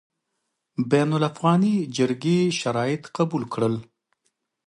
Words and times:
بین 0.91 1.09
الافغاني 1.17 1.75
جرګې 1.97 2.39
شرایط 2.59 3.03
قبول 3.17 3.43
کړل. 3.53 3.75